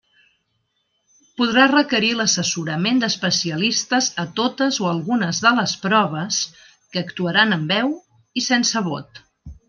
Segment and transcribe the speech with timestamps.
[1.39, 6.39] Podrà requerir l'assessorament d'especialistes a totes o algunes de les proves,
[6.95, 7.93] que actuaran amb veu
[8.41, 9.21] i sense vot.